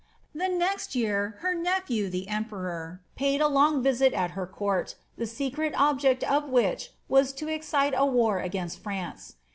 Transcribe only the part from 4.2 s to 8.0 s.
her court, the secret object of which was to excite